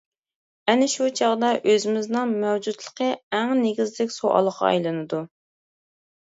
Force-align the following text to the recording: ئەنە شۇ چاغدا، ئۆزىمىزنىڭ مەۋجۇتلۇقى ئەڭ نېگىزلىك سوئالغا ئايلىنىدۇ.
ئەنە 0.71 0.85
شۇ 0.93 1.09
چاغدا، 1.19 1.51
ئۆزىمىزنىڭ 1.73 2.31
مەۋجۇتلۇقى 2.45 3.11
ئەڭ 3.41 3.53
نېگىزلىك 3.61 4.15
سوئالغا 4.17 4.59
ئايلىنىدۇ. 4.71 5.23